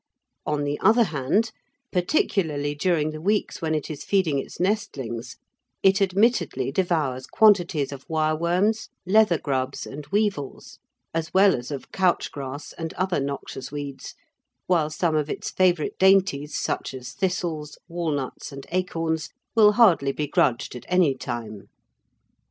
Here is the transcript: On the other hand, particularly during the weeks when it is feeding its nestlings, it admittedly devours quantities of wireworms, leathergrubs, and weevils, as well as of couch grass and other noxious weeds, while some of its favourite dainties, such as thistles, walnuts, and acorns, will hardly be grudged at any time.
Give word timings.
On 0.47 0.63
the 0.63 0.79
other 0.79 1.03
hand, 1.03 1.51
particularly 1.91 2.73
during 2.73 3.11
the 3.11 3.21
weeks 3.21 3.61
when 3.61 3.75
it 3.75 3.87
is 3.87 4.03
feeding 4.03 4.39
its 4.39 4.59
nestlings, 4.59 5.35
it 5.83 6.01
admittedly 6.01 6.71
devours 6.71 7.27
quantities 7.27 7.91
of 7.91 8.07
wireworms, 8.07 8.89
leathergrubs, 9.05 9.85
and 9.85 10.07
weevils, 10.07 10.79
as 11.13 11.31
well 11.35 11.53
as 11.55 11.69
of 11.69 11.91
couch 11.91 12.31
grass 12.31 12.73
and 12.79 12.95
other 12.95 13.19
noxious 13.19 13.71
weeds, 13.71 14.15
while 14.65 14.89
some 14.89 15.15
of 15.15 15.29
its 15.29 15.51
favourite 15.51 15.99
dainties, 15.99 16.57
such 16.59 16.95
as 16.95 17.13
thistles, 17.13 17.77
walnuts, 17.87 18.51
and 18.51 18.65
acorns, 18.71 19.29
will 19.55 19.73
hardly 19.73 20.11
be 20.11 20.25
grudged 20.25 20.75
at 20.75 20.85
any 20.87 21.13
time. 21.13 21.67